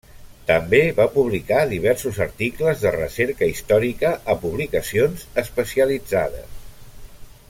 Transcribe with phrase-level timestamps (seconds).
[0.45, 6.61] També va publicar diversos articles de recerca històrica a publicacions especialitzades.